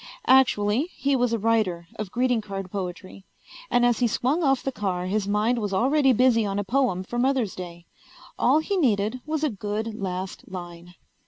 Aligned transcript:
Actually 0.25 0.89
he 0.95 1.15
was 1.15 1.31
a 1.31 1.37
writer 1.37 1.87
of 1.97 2.09
greeting 2.09 2.41
card 2.41 2.71
poetry, 2.71 3.23
and 3.69 3.85
as 3.85 3.99
he 3.99 4.07
swung 4.07 4.41
off 4.41 4.63
the 4.63 4.71
car 4.71 5.05
his 5.05 5.27
mind 5.27 5.59
was 5.59 5.73
already 5.75 6.11
busy 6.11 6.43
on 6.43 6.57
a 6.57 6.63
poem 6.63 7.03
for 7.03 7.19
Mother's 7.19 7.53
Day. 7.53 7.85
All 8.39 8.57
he 8.61 8.77
needed 8.77 9.21
was 9.27 9.43
a 9.43 9.49
good 9.51 9.93
last 9.93 10.45
line. 10.49 10.95